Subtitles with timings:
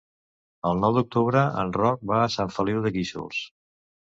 [0.69, 3.45] El nou d'octubre en Roc va a Sant Feliu de Guíxols.